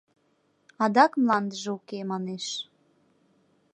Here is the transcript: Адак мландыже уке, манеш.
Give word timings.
Адак 0.83 1.11
мландыже 1.21 1.69
уке, 1.77 1.99
манеш. 2.11 2.45